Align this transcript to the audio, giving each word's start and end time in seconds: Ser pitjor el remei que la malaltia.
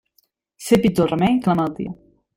Ser 0.67 0.79
pitjor 0.85 1.05
el 1.07 1.11
remei 1.13 1.37
que 1.43 1.53
la 1.53 1.57
malaltia. 1.61 1.95